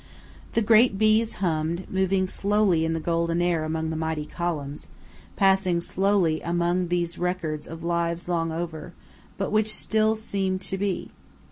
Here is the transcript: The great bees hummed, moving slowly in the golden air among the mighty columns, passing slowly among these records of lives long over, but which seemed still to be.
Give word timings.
The 0.53 0.63
great 0.63 0.97
bees 0.97 1.33
hummed, 1.33 1.87
moving 1.87 2.25
slowly 2.25 2.85
in 2.85 2.93
the 2.93 2.99
golden 2.99 3.39
air 3.39 3.63
among 3.63 3.91
the 3.91 3.95
mighty 3.95 4.25
columns, 4.25 4.87
passing 5.35 5.79
slowly 5.79 6.41
among 6.41 6.87
these 6.87 7.19
records 7.19 7.67
of 7.67 7.83
lives 7.83 8.27
long 8.27 8.51
over, 8.51 8.93
but 9.37 9.51
which 9.51 9.71
seemed 9.71 10.17
still 10.17 10.57
to 10.69 10.77
be. 10.79 11.11